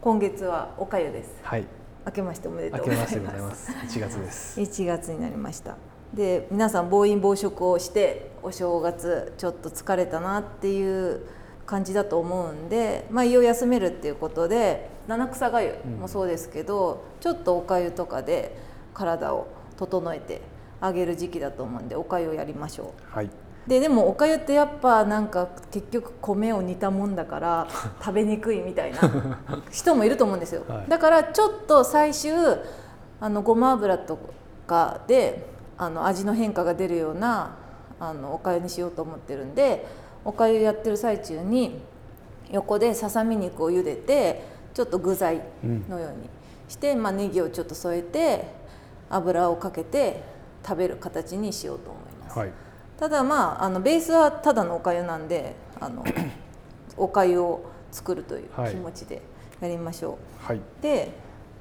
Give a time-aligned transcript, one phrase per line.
[0.00, 1.40] 今月はおかゆです。
[1.42, 1.66] はい。
[2.06, 3.72] 明けましておめでとう明けございまましてございます。
[3.72, 4.60] 1月です。
[4.62, 5.76] 1月になりました。
[6.14, 11.22] で皆さん暴飲暴食をしてお正月ちょっと疲れたなっていう
[11.66, 18.56] 感じだと思うんで、まあ、胃を休めるっていうことで七草がゆもそうですけど、ちょっとおかゆとかで
[18.94, 20.42] 体を整えて
[20.80, 23.12] あげる時期だと思うんでおかゆをやりましょう。
[23.12, 23.30] はい
[23.68, 27.68] ででもおかゆってやっぱなんか結局米を煮たもんだから
[28.00, 28.98] 食べにくいみたいな
[29.70, 30.88] 人もいると思うんですよ、はい。
[30.88, 32.32] だからちょっと最終
[33.20, 34.18] あのごま油と
[34.66, 37.56] かであの味の変化が出るような
[38.00, 39.86] あのおかゆにしようと思ってるんで
[40.24, 41.82] おかゆやってる最中に
[42.50, 45.42] 横でささみ肉を茹でてちょっと具材
[45.90, 46.30] のように
[46.68, 48.44] して、まあ、ネギをちょっと添えて
[49.10, 50.22] 油をかけて
[50.66, 52.38] 食べる形にしようと思います。
[52.38, 52.67] はい
[52.98, 56.04] ただまああのベースはただのおかゆなんであの
[56.96, 58.70] おかゆを作るというはい。
[58.72, 59.22] 気持ちで
[59.60, 60.60] やりましょう、はい。
[60.82, 61.12] で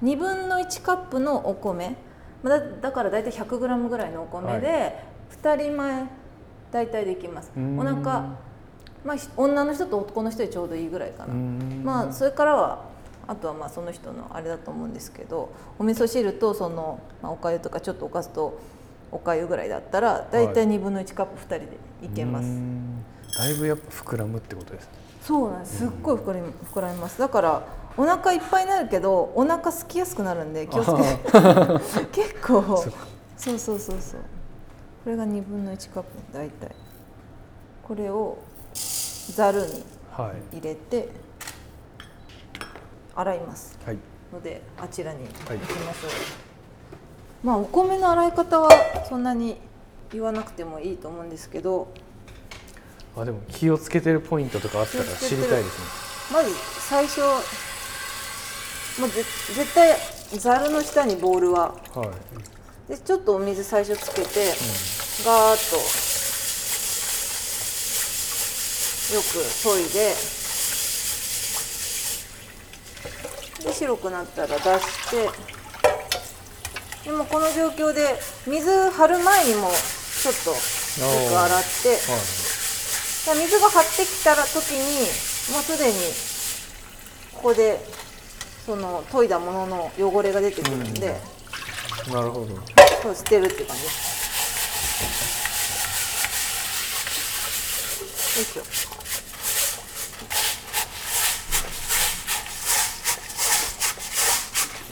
[0.04, 1.96] 2分の1カップのお米。
[2.44, 5.04] まあだだから大体 100g ぐらいのお米で
[5.42, 6.06] 2人前
[6.72, 7.52] 大体できます。
[7.56, 7.96] お腹
[9.04, 11.34] まあひ女の人と男の人でちょうどいいぐらいかな。
[11.34, 11.82] ん。
[11.84, 12.86] まあそれからは
[13.28, 18.58] あとはまあその人のあれだと思うんですけどお味噌汁とその、まあ、おかゆとかちょっとおかずと
[19.12, 22.48] おかゆぐらいだったら大体2分の1カップ2人でいけます、
[23.38, 24.90] だいぶやっぱ膨らむってことですね。
[25.22, 25.78] そうなんです。
[25.80, 27.20] すっごい膨らみ膨らみます。
[27.20, 32.06] だからお腹いっぱいになるけどお腹空きやすくなるんで 気をつけて。
[32.24, 32.92] 結構そう。
[32.92, 32.98] か
[33.38, 34.22] そうそうそうそう。
[35.04, 36.76] これが2分の1カップ大体。
[37.88, 38.38] これを
[38.74, 40.58] ざるにはい。
[40.58, 41.10] 入れて
[43.16, 43.78] 洗います。
[43.86, 43.98] はい。
[44.32, 46.12] のであちらに行はいきましょう、
[47.44, 48.70] まあお米の洗い方は
[49.08, 49.58] そんなに
[50.12, 51.88] 言わなくてもいいと思うんですけど。
[53.16, 55.86] あでも気をつけてるポイントとかあったら知りたいですね。
[56.34, 56.54] まず
[56.88, 59.24] 最初もうぜ
[59.56, 59.98] 絶対
[60.38, 61.74] ざるの下にボウルは。
[61.96, 62.10] はい。
[62.90, 64.54] でちょっとお水最初つけて、
[65.26, 65.78] ガーッと
[69.16, 69.26] よく
[69.64, 70.16] 研いで。
[73.64, 75.30] で白くなったら出して
[77.08, 80.58] でもこの状況で水張る前にもちょっとよ
[81.30, 83.38] く洗ってはい。
[83.38, 85.08] で水が張ってきたら時に
[85.54, 85.94] もうすでに
[87.34, 87.80] ここで
[88.66, 91.18] その研いだものの汚れが出てくるんで、
[92.12, 92.48] なるほど。
[93.02, 93.84] そう捨てるっていう感じ。
[93.84, 93.90] で
[98.44, 98.90] すよいしょ。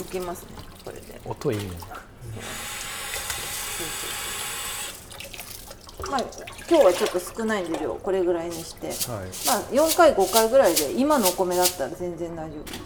[0.01, 0.49] 浮きますね
[0.85, 1.19] これで。
[1.25, 1.94] 音いいね
[6.15, 6.23] まあ
[6.69, 9.25] 今日はちょっと少ないんで量これぐらいにしてはい。
[9.45, 12.79] まあ4回5回ぐらいで今のお米だったら全然大丈夫です。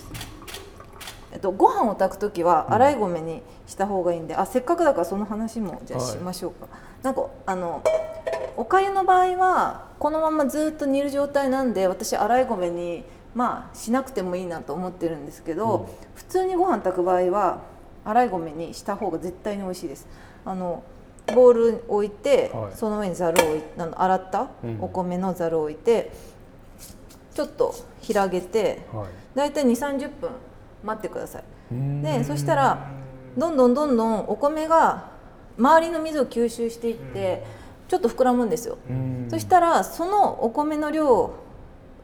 [1.32, 6.12] えっとご飯を炊く時は洗い米にした方がいいんで、あせっかくだからその話もじゃあはい。
[6.12, 6.68] しましょうか、
[7.04, 7.84] なんかあの
[8.58, 13.04] おかゆの場合はこのままずっと煮る状態なんで私洗い米に
[13.36, 15.86] まあしなくてもいいなと思ってるんですけど、うん。
[16.16, 17.62] 普通にご飯炊く場合は
[18.06, 20.08] 洗い米にした方が絶対に美味しいです。
[20.46, 20.84] あの
[21.32, 22.76] ボウル置いて、はい。
[22.76, 24.78] その上にざるを洗ったうん。
[24.82, 26.12] お米のざるを置いて、
[27.34, 29.08] ちょっと広げてはい。
[29.36, 30.30] だいたい2 3 0分
[30.84, 31.44] 待ってください。
[32.02, 32.92] でそしたら
[33.38, 35.12] どんどんどんどんお米が
[35.58, 37.46] 周りの水を吸収していって
[37.88, 38.78] ちょっと膨らむんですよ。
[39.30, 41.32] そしたらそのお米の量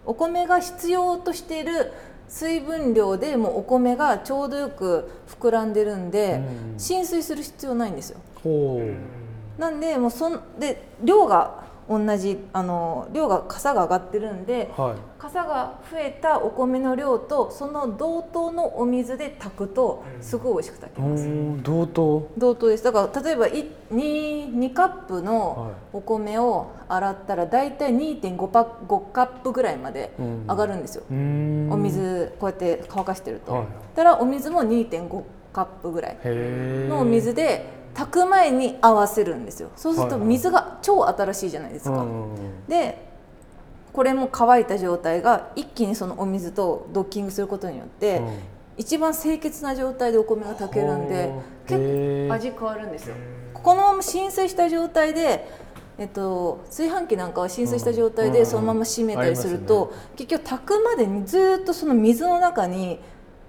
[0.06, 1.92] お米が必要としている
[2.28, 6.80] 水分量でもうお米がちょうどよく膨らんでるんでうん。
[6.80, 8.20] 浸水する必要ないんですよ
[9.58, 14.96] なんでもうそんで量が同じあの量が傘が上がってるんではい。
[15.20, 21.24] 傘が増えたお米の量とその同等のお水で炊くとすごい美味しく炊けます。
[21.26, 22.28] ん同等？
[22.38, 22.84] 同等です。
[22.84, 25.72] だから例えばい 2, 2カップのはい。
[25.94, 30.46] お米を洗ったら大体2.5パ5カップぐらいまでうん。
[30.48, 31.72] 上がるんですよ、うーん。
[31.72, 33.68] お水こうやって乾かしてると、はい。
[33.96, 39.72] たらお水も2.5カップぐらいへえのお水で炊く前に合わせるんですよ。
[39.76, 42.36] そうすると水が超新しいじゃないですか、うん
[42.68, 43.04] で
[43.94, 48.40] これも乾いた状態が一気にそのお水とドッキングすることによって、うん。
[48.78, 51.32] 一番清潔な状態でお米が炊けるんで
[51.66, 51.80] 結
[52.28, 53.16] 構味変わるんですよ。
[53.54, 55.48] このまま浸水した状態で
[55.98, 63.00] えっと、炊飯器なんかは浸水した状態うんでそのまま閉めたりすると、結局炊くまでにずっとその水の中に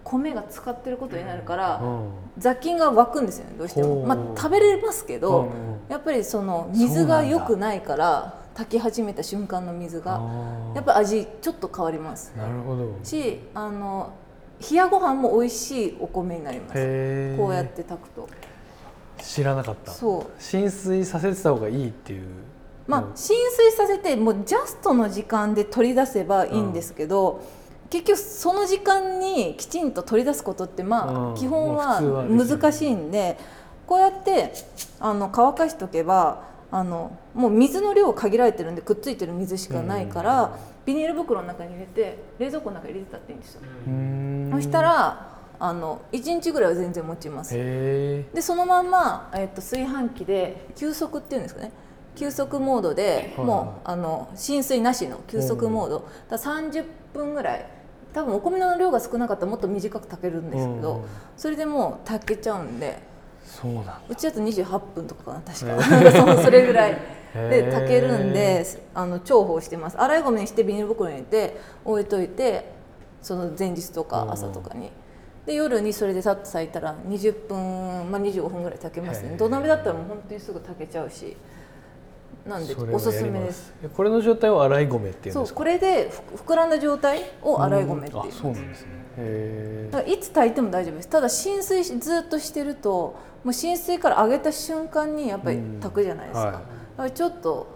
[0.08, 2.08] 米が使ってることになるから、うん。
[2.38, 5.70] 雑菌が湧くんですよねどうしても、まあ、食べれますけど、うん。
[5.70, 10.20] うんやっぱりその水が良くないから炊き始めた瞬間の水が
[10.74, 12.32] やっぱり味ちょっと変わります。
[12.36, 12.98] なるほど。
[13.04, 14.12] しあの
[14.68, 17.36] 冷やご飯も美味しいお米になります。
[17.36, 18.28] こうやって炊くと。
[19.22, 19.92] 知らなかった。
[19.92, 20.42] そう。
[20.42, 22.26] 浸水させてた方がいいっていう。
[22.86, 27.42] まあ浸水させてもうジャストの時間で取り出せばいいんですけど、
[27.90, 31.32] 結局その時間にきちんと取り出すことってまうん。
[31.32, 33.38] あ基本は難しいんで
[33.86, 34.52] こうやって
[35.00, 43.60] あの乾かしとけばあのもう水の量限られてるんでくっついてる水しかないから、ビニール袋の中に入れて冷蔵庫の中に入れてたっていいんですよ。
[44.52, 47.54] そしたらあの1日ぐらいは全然持ちます。
[47.54, 51.70] でそのまんま、えっと炊飯器で急速っていうんですかね。
[52.16, 56.08] 急速モードではいもうあの浸水なしの急速モード。
[56.28, 56.84] だから30
[57.14, 57.66] 分ぐらい
[58.16, 61.02] 多分お米の量が少なかったらもっと短く炊けるんですけど、うん。
[61.36, 62.98] それでもう炊けちゃうんで
[63.44, 64.00] そうなんだ。
[64.08, 66.96] うちだと28分とかかな確か、へなんかそれぐらい
[67.34, 68.64] で炊けるんで
[68.94, 70.00] あの重宝してます。
[70.00, 72.72] 洗い米にしてビニール袋に入れて置いといて
[73.20, 74.90] その前日とか朝とかに。
[75.44, 79.36] で夜にそれでさっと炊いたら20分、まあ、25分ぐらい炊けますね。
[79.36, 81.36] 土鍋だったらもう本当にすぐ炊けちゃうし
[82.46, 83.74] なんでおすすめです。
[83.82, 85.46] えこれの状態を洗い米っていうんですか？
[85.46, 88.20] そうこれでふ膨らんだ状態を洗い米っていう。
[88.20, 88.88] あそうなんですね。
[89.18, 91.08] へだからいつ炊いても大丈夫です。
[91.08, 96.52] ただ浸水しずっとしてるともう浸水から上げた瞬間にやっぱり炊くじゃないですか、はい。
[96.52, 96.64] だか
[96.98, 97.66] らちょっと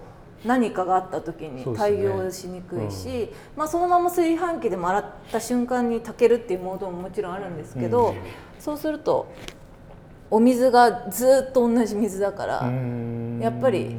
[0.45, 8.15] 何かがあった時に対応しにくいしそ,、まあ、そのまま炊飯器でも洗った瞬間に炊けるっていうモードももちろんあるんですけど、うん。
[8.59, 9.27] そうすると
[10.31, 12.73] お水がずっと同じ水だから、
[13.41, 13.97] やっぱり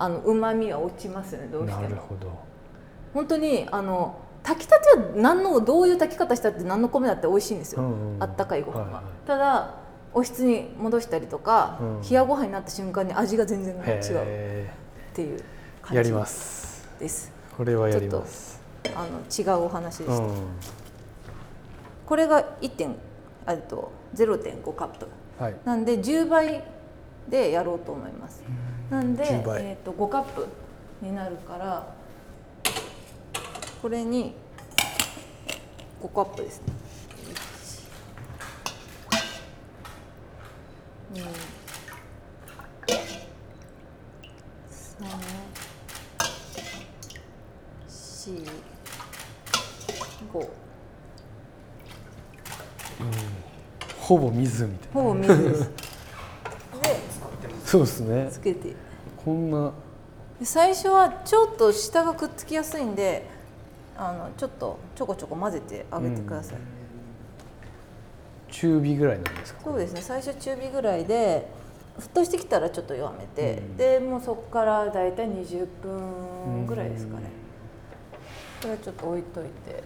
[0.00, 1.82] あの旨味は落ちますよねどうしても。
[1.82, 2.32] なるほど。
[3.12, 8.22] 本当にあの炊きたては何のどういう炊き方したって何の米だって美味しいんですよ、うんうん。
[8.22, 9.04] あったかいご飯は、はいはい。
[9.26, 9.74] ただ
[10.14, 14.70] お室に戻したりとか、うん冷やご飯になった瞬間に味が全然違うっへ
[15.12, 15.44] ていうえ
[15.82, 16.88] 感じやります。
[16.98, 18.60] ですこれはやります。
[18.94, 20.34] あの違うお話でした、うん。
[22.06, 22.96] これが1点
[23.44, 25.06] あと0.5カップ
[25.38, 25.56] はい。
[25.64, 26.64] なんで10倍
[27.28, 28.42] でやろうと思います
[28.90, 29.62] なんで、10倍。
[29.62, 30.46] えー、と5カップ
[31.00, 31.94] になるから
[33.80, 34.34] これに
[36.02, 36.64] 5カップですね。
[41.14, 41.24] 1 2
[47.88, 48.50] 3 4
[50.32, 50.48] 5
[53.98, 54.92] ほぼ水みたいな。
[54.92, 55.70] ほぼ水です。
[55.70, 55.79] で
[57.70, 58.28] そうですね。
[58.32, 58.74] つけて。
[59.24, 59.70] こんな。
[60.40, 63.24] で最初はちょっと下がくっつきやすいんで
[63.96, 66.58] あのちょっとちょこちょこ混ぜてあげてください、
[68.50, 69.60] 中火ぐらいなんですか？
[69.62, 70.02] そうですね。
[70.02, 71.48] 最初中火ぐらいで
[72.00, 73.76] 沸騰してきたらちょっと弱めて、うん。
[73.76, 77.30] でもうそこからだいたい20分ぐらいですかね、
[78.62, 79.84] これはちょっと置いといて。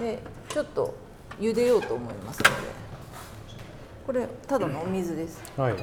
[0.00, 0.18] で
[0.48, 0.94] ちょっと
[1.38, 2.52] 茹でようと思いますので。
[4.06, 5.42] これただのお水です。
[5.58, 5.72] はい。
[5.74, 5.82] はい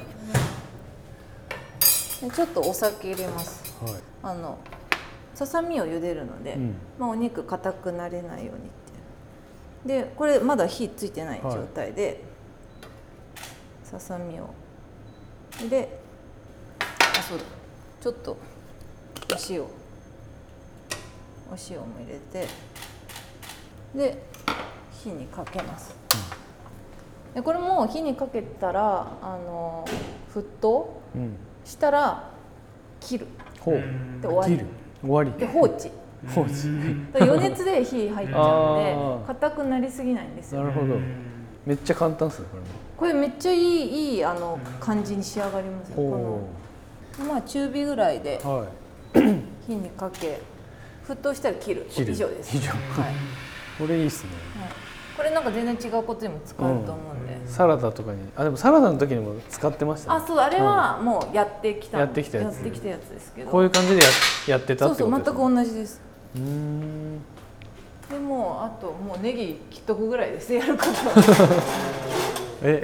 [2.20, 3.62] でちょっとお酒入れます。
[4.22, 4.58] あの
[5.34, 6.74] ささみを茹でるので、うん。
[6.98, 12.22] まあ、お肉硬くなれないようにってでこれまだ火ついてない状態で、
[13.84, 14.50] ささみを。
[15.68, 15.98] で
[16.78, 17.44] あそうだ。
[18.02, 18.36] ちょっとお
[19.48, 19.62] 塩。
[19.62, 22.46] お塩も入れて
[23.92, 24.22] で
[24.92, 25.96] 火にかけます、
[27.34, 29.84] でこれも火にかけたらあの
[30.32, 32.30] 沸騰うんしたら
[33.00, 33.26] 切る。
[33.60, 33.74] ほう。
[34.20, 34.54] で終わり。
[34.54, 34.66] 切る。
[35.02, 35.32] 終わり。
[35.32, 35.90] で放置。
[36.34, 36.50] 放置。
[37.20, 40.96] 余熱で火入っちゃうんで硬くなりすぎないんですよなるほど。
[41.66, 42.68] めっちゃ簡単ですねこれも。
[42.96, 45.96] これめっちゃいいいいあの感じに仕上がりますよ。
[45.96, 48.66] こほのまあ中火ぐらいでうはい。
[49.66, 50.40] 火にかけ
[51.06, 51.86] 沸騰したら切る。
[51.90, 52.12] 切る。
[52.12, 52.56] 以上です。
[52.56, 52.70] 以上。
[52.70, 53.14] はい、はい、
[53.78, 54.30] これいいっすね
[55.20, 60.24] これなんか全然違うことにも使えると思うんで、サラダとかにあでもサラダの時にも使ってましたね。
[60.24, 62.54] あそうあれはもうやってきた、やってきたやつ。
[62.54, 63.50] やってきたやつですけど。
[63.50, 64.08] こういう感じでや
[64.46, 65.74] やってたそうそう全ってことですね。
[65.74, 66.00] く同じです。
[66.36, 67.18] うーん。
[68.10, 70.54] でもうあともうネギ切っとくぐらいです。
[70.54, 70.90] やること。
[72.66, 72.82] え？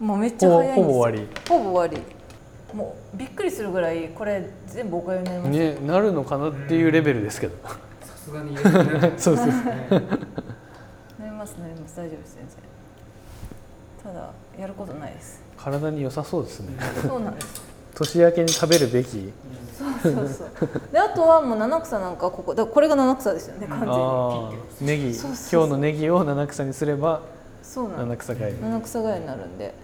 [0.00, 0.84] もうめっちゃ早いんですよ。
[0.84, 2.74] ほぼほぼ終わほぼ終わり。
[2.74, 7.56] もうびっくりするぐらいこれ全部おかゆになります、ねなるのかなっていうレベルですけど。
[8.00, 8.56] さすがに
[9.20, 9.46] そうそう。
[9.46, 9.52] な
[11.56, 12.58] りますなります大丈夫です全然。
[14.14, 15.42] ただやることないです。
[15.56, 16.78] 体に良さそうですね。
[17.02, 17.62] そうなんです。
[17.94, 19.32] 年明けに食べるべき。
[19.76, 20.48] そうそうそう。
[20.92, 25.02] であとはもう七草なんかここだこれが七草ですよね完全に。
[25.02, 25.18] ネギ。
[25.18, 27.22] 今日のネギを七草にすれば
[27.62, 28.28] そうなんです。
[28.28, 29.74] 七草がゆ七草がゆになるんで。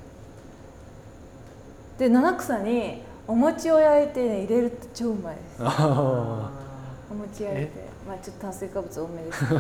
[1.99, 5.57] で七草にお餅を焼いてね入れると超うまいです。
[5.61, 6.51] あ
[7.11, 7.85] お餅焼いて。
[8.07, 9.45] まあちょっと炭水化物多めです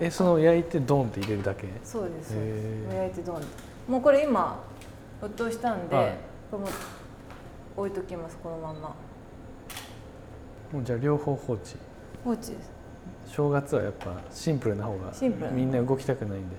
[0.00, 1.68] えその焼いてドンって入れるだけ？
[1.84, 2.32] そうです。
[2.32, 3.42] そうです焼いてどん
[3.88, 4.62] もうこれ今
[5.22, 6.12] 沸騰したんで、はい。
[6.50, 6.68] これも
[7.76, 8.94] 置いときますこのまんま。
[10.72, 11.76] もうじゃあ両方放置。
[12.24, 12.70] 放置です。
[13.26, 16.56] 正月はやっぱシンプルな方がシンプルなみんな動きたくないんで。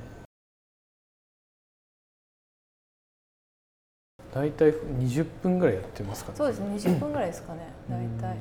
[4.33, 6.37] 大体20分ぐらいやってますかね。
[6.37, 6.67] そうですね。
[6.75, 7.67] 20分ぐらいですかね。
[7.89, 8.37] 大体。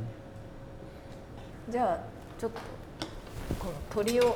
[1.70, 1.98] じゃあ
[2.38, 2.60] ちょっと
[3.58, 3.72] この
[4.04, 4.34] 鶏をよ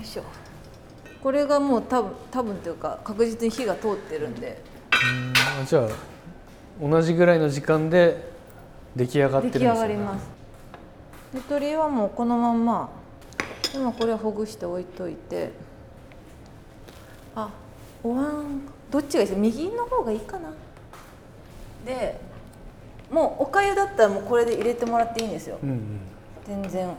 [0.00, 0.22] いしょ。
[1.22, 4.62] これがもう多分多分というか確実に火が通ってるんで。
[4.92, 4.94] う
[5.28, 5.32] ん
[5.62, 5.88] あじゃあ
[6.80, 8.32] 同じぐらいの時間で
[8.96, 9.88] 出来上がって出来るんですね。
[9.88, 10.26] 上がります。
[11.32, 12.88] で鶏はもうこのまんま。
[13.74, 15.50] 今これはほぐして置いといて。
[17.34, 17.50] あ
[18.02, 19.38] お椀どっちがいいですか？
[19.40, 20.50] 右の方がいいかな。
[21.86, 22.20] で
[23.10, 25.58] もうおかゆだったらもうこれで入れてもらっていいんですよ。
[25.62, 26.00] うんうん。
[26.46, 26.94] 全然。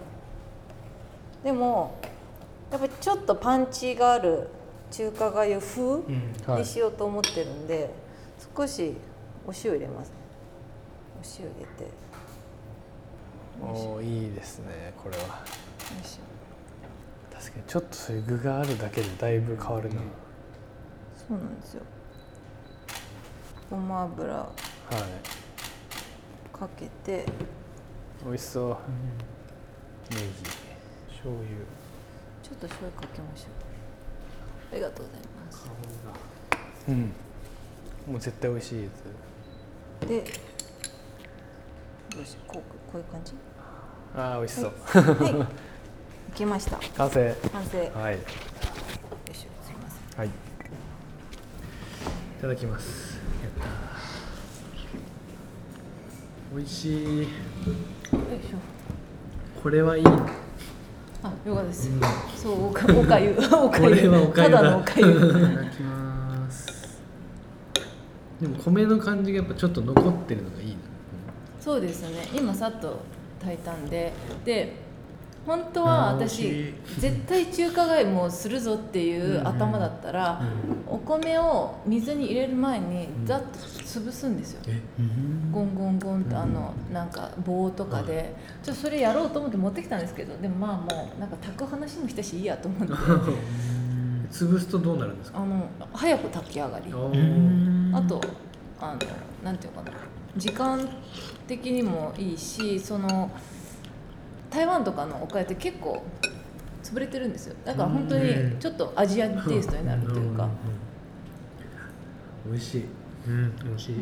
[1.44, 1.98] でも
[2.74, 4.48] やっぱりちょっとパンチがある
[4.89, 6.34] 中華がゆ風うん。
[6.48, 7.94] はいにしようと思ってるんで、
[8.56, 8.96] 少し
[9.46, 10.12] お塩入れます
[11.15, 11.92] お塩入れて。
[13.62, 15.44] おーいいですねこれは。
[17.32, 20.01] 確かにちょっとそういう具があるだけでだいぶ変わるな、
[21.15, 21.84] そうなんですよ。
[23.70, 24.51] ごま油はい。
[26.58, 27.27] かけて。
[28.25, 28.77] 美味しそう。
[30.15, 30.27] ネギ。
[31.10, 31.48] 醤油
[32.44, 33.50] ちょっと醤油かけましょう。
[34.74, 35.66] ありがとうございます。
[36.90, 37.14] うん。
[38.12, 38.90] もう絶対美味しいや
[40.08, 40.24] で
[42.14, 43.32] どうしこうこういう感じ？
[43.32, 43.36] つ
[44.16, 44.74] あー美味しそう、
[45.24, 45.34] はい。
[45.34, 45.46] で
[46.36, 46.78] きました。
[46.98, 47.36] 完成。
[47.54, 47.78] 完成。
[47.78, 48.16] よはい。
[48.16, 48.26] いしょ。
[49.34, 50.20] すいません。
[50.20, 50.28] はい。
[50.28, 50.32] い
[52.42, 53.20] ただきます。
[56.54, 57.28] 美味しい。
[59.64, 60.04] これはいい
[61.46, 61.90] よかったです、
[62.38, 63.36] そうおかおかゆ。
[63.52, 64.10] おかゆ。
[64.16, 64.58] おかゆだ。
[64.58, 65.12] ただのおかゆ。
[65.12, 67.02] いただきます。
[68.40, 70.76] でも米の感じがやっぱちょっと残ってるのがいいな。
[71.60, 72.30] そうですね。
[72.34, 73.00] 今さっと
[73.40, 74.14] 炊いたんで。
[74.46, 74.83] で
[75.46, 76.74] 本当は私い。
[77.00, 80.42] 絶対中華街もするぞっていう頭だったら、
[80.88, 84.82] お米を水に入れる前にざっと潰すんですよ、え？
[85.52, 88.34] ゴンゴンゴンとあのなんか棒とかで、
[88.64, 92.94] ちょっとそれやろうと思って持ってきたんですけどでもまあもうなんか炊く話もしたしいいやと思って
[94.32, 95.40] 潰すとどうなるんですか？
[95.40, 96.86] あの早く炊き上がり。
[97.94, 98.22] ああと
[98.80, 99.00] あの
[99.44, 99.98] なんていうのかな。
[100.38, 100.88] 時間
[101.48, 103.30] 的にもいいしその
[104.53, 106.03] 台湾とかのおかゆって結構
[106.83, 107.55] 潰れてるんですよ。
[107.65, 110.48] だから本当にちょっとアジアンテイストになるというか、
[112.45, 112.86] 美味しい。
[113.27, 113.95] うん美味しい。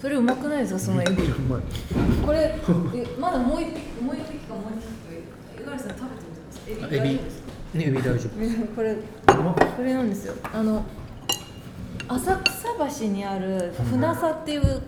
[0.00, 1.14] それうまくないですかそのエビ。
[2.24, 2.54] これ
[2.94, 4.84] えまだもう一匹もう一匹かもう一
[5.58, 6.24] 匹五十嵐さん食べて
[6.70, 7.78] みてくださいエビ。
[7.78, 8.74] ねエビ大丈夫。
[8.74, 8.96] これ
[9.76, 10.34] これなんですよ。
[10.54, 10.84] あの
[12.08, 14.82] 浅草橋にある船佐っていう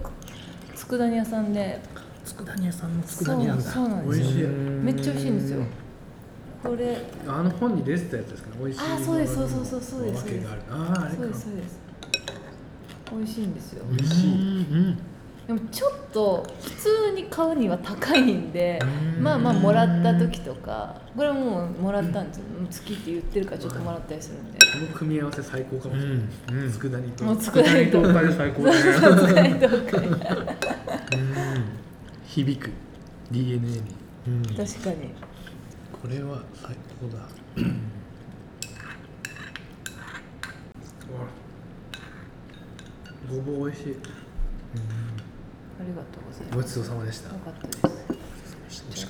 [0.90, 1.78] 佃煮屋さんで。
[2.24, 3.62] 佃煮屋さんの佃煮なんだ。
[3.62, 4.20] そうそうなんです。
[4.20, 4.46] よ美味しい。
[4.46, 5.62] めっちゃ美味しいんですよ。
[6.62, 6.98] これ。
[7.28, 8.56] あの本に出てたやつですかね。
[8.58, 8.80] 美味しい。
[8.92, 10.46] あそうですそうそうそうそうですそうです。
[11.16, 11.80] そうです
[13.12, 13.84] 美味しいんですよ。
[13.90, 14.30] 美味しい。
[14.30, 14.98] うん
[15.50, 18.78] でもちょっと普通に買うには高いんで
[19.18, 22.44] まあまあもらった時とかこれもうもらったんですよ。
[22.60, 24.58] 好きって言ってるからちょっともらったりするんで。
[24.58, 26.18] この組み合わせ最高かもしれない。
[26.18, 26.72] うんうん。
[26.72, 27.24] 佃煮と。
[27.24, 28.22] もう佃煮とおか。
[28.22, 28.72] ゆ最高だ
[29.42, 29.60] ね
[32.26, 32.70] 響く。
[33.32, 33.82] DNA に。
[34.28, 34.42] うん。
[34.44, 35.10] 確かに。
[36.00, 37.26] これは最高だ。
[43.28, 43.96] ごぼう美味しい
[46.10, 46.56] とうございます。
[46.56, 47.32] ごちそうさまでした。
[47.32, 48.10] よかった。
[48.90, 49.09] です